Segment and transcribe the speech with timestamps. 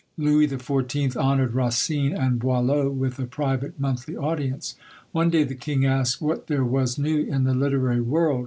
[0.17, 4.75] Louis the Fourteenth honoured Racine and Boileau with a private monthly audience.
[5.11, 8.39] One day the king asked what there was new in the literary world.